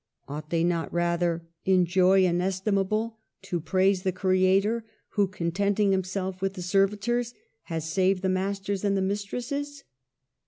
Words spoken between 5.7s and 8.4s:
ing Himself with the servitors, has saved the